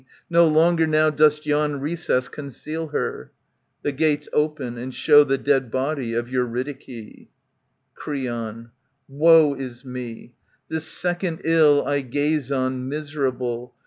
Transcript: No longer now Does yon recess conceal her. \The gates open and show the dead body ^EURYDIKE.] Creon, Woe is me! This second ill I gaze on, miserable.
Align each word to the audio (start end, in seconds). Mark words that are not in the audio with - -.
No 0.31 0.47
longer 0.47 0.87
now 0.87 1.11
Does 1.11 1.45
yon 1.45 1.79
recess 1.79 2.27
conceal 2.27 2.87
her. 2.87 3.31
\The 3.83 3.91
gates 3.91 4.27
open 4.33 4.75
and 4.75 4.91
show 4.91 5.23
the 5.23 5.37
dead 5.37 5.69
body 5.69 6.13
^EURYDIKE.] 6.13 7.27
Creon, 7.93 8.71
Woe 9.07 9.53
is 9.53 9.85
me! 9.85 10.33
This 10.69 10.85
second 10.85 11.41
ill 11.43 11.85
I 11.85 12.01
gaze 12.01 12.51
on, 12.51 12.89
miserable. 12.89 13.75